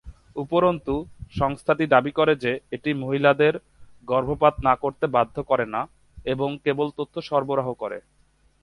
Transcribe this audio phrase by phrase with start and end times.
[0.35, 0.93] উপরন্তু,
[1.39, 3.53] সংস্থাটি দাবি করে যে এটি মহিলাদের
[4.07, 5.81] গর্ভপাত না করতে বাধ্য করে না,
[6.25, 7.97] এবং কেবল তথ্য সরবরাহ করে।